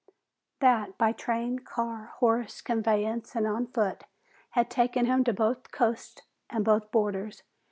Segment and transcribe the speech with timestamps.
[0.61, 4.05] That, by train, car, horse conveyance and on foot,
[4.49, 7.43] had taken him to both coasts and both borders.